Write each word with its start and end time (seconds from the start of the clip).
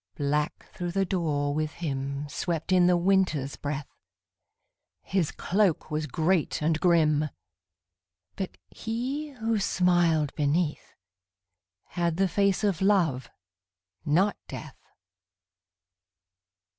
_Black 0.17 0.65
through 0.73 0.93
the 0.93 1.05
door 1.05 1.53
with 1.53 1.73
him 1.73 2.27
Swept 2.27 2.71
in 2.71 2.87
the 2.87 2.97
Winter's 2.97 3.55
breath; 3.55 3.85
His 5.03 5.31
cloak 5.31 5.91
was 5.91 6.07
great 6.07 6.59
and 6.59 6.79
grim 6.79 7.29
But 8.35 8.57
he, 8.71 9.29
who 9.29 9.59
smiled 9.59 10.33
beneath, 10.33 10.95
Had 11.89 12.17
the 12.17 12.27
face 12.27 12.63
of 12.63 12.81
Love 12.81 13.29
not 14.03 14.37
Death. 14.47 14.79